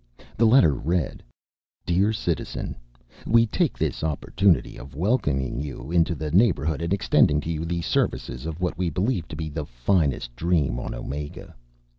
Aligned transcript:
The 0.35 0.47
letter 0.47 0.73
read: 0.73 1.21
Dear 1.85 2.11
Citizen, 2.11 2.75
We 3.27 3.45
take 3.45 3.77
this 3.77 4.03
opportunity 4.03 4.75
of 4.75 4.95
welcoming 4.95 5.61
you 5.61 5.91
into 5.91 6.15
the 6.15 6.31
neighborhood 6.31 6.81
and 6.81 6.91
extending 6.91 7.39
to 7.41 7.51
you 7.51 7.65
the 7.65 7.83
services 7.83 8.47
of 8.47 8.59
what 8.59 8.75
we 8.79 8.89
believe 8.89 9.27
to 9.27 9.35
be 9.35 9.49
the 9.49 9.67
finest 9.67 10.35
Dream 10.35 10.79
on 10.79 10.95
Omega. 10.95 11.53